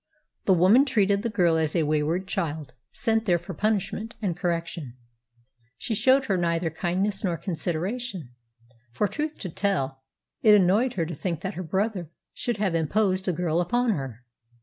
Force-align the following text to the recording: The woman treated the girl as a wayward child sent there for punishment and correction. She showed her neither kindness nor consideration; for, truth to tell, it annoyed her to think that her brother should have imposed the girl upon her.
The 0.45 0.55
woman 0.55 0.85
treated 0.85 1.21
the 1.21 1.29
girl 1.29 1.57
as 1.57 1.75
a 1.75 1.83
wayward 1.83 2.27
child 2.27 2.73
sent 2.91 3.25
there 3.25 3.37
for 3.37 3.53
punishment 3.53 4.15
and 4.19 4.35
correction. 4.35 4.95
She 5.77 5.93
showed 5.93 6.25
her 6.25 6.37
neither 6.37 6.71
kindness 6.71 7.23
nor 7.23 7.37
consideration; 7.37 8.31
for, 8.91 9.07
truth 9.07 9.35
to 9.41 9.49
tell, 9.49 10.01
it 10.41 10.55
annoyed 10.55 10.93
her 10.93 11.05
to 11.05 11.13
think 11.13 11.41
that 11.41 11.53
her 11.53 11.61
brother 11.61 12.09
should 12.33 12.57
have 12.57 12.73
imposed 12.73 13.25
the 13.25 13.31
girl 13.31 13.61
upon 13.61 13.91
her. 13.91 14.23